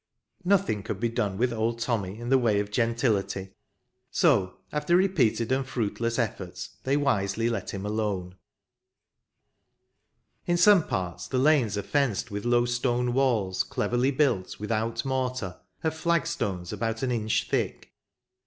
[0.27, 3.53] '* Nothing could be done with old Tommy in the way of gentility,
[4.09, 8.33] so, after repeated and fruitless efforts, they wisely let him alone.
[10.47, 10.47] Lancashire Memories.
[10.47, 15.59] In some parts the lanes are fenced with low stone walls, cleverly built, without mortar,
[15.83, 17.93] of flag stones about an inch thick.